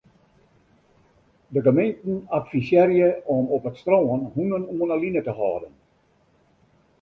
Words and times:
De 1.49 1.61
gemeenten 1.61 2.25
advisearje 2.37 3.21
om 3.33 3.43
op 3.57 3.63
it 3.71 3.77
strân 3.81 4.05
hûnen 4.35 4.65
oan 4.79 4.89
'e 4.93 4.97
line 5.03 5.21
te 5.27 5.33
hâlden. 5.39 5.73